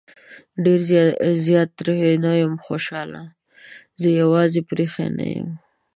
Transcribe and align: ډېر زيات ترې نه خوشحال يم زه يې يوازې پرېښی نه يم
ډېر 0.63 0.79
زيات 1.45 1.69
ترې 1.77 2.11
نه 2.23 2.31
خوشحال 2.65 3.09
يم 3.19 3.27
زه 4.01 4.07
يې 4.13 4.19
يوازې 4.21 4.61
پرېښی 4.71 5.07
نه 5.17 5.25
يم 5.35 5.49